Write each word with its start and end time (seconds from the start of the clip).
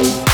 Oh. 0.00 0.28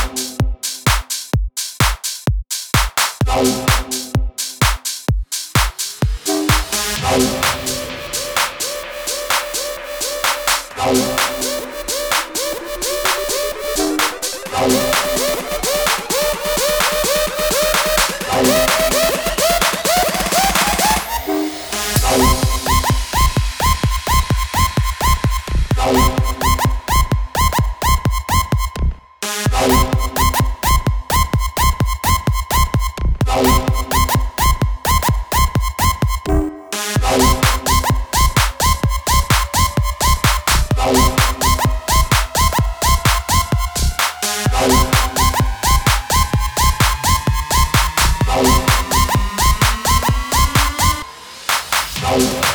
Oh. 52.17 52.55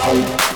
Hey. 0.00 0.49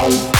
Bye. 0.00 0.39